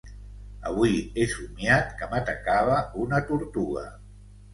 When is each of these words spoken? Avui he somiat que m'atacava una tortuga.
Avui 0.69 0.93
he 1.01 1.27
somiat 1.33 1.91
que 1.99 2.07
m'atacava 2.13 2.79
una 3.05 3.21
tortuga. 3.29 3.85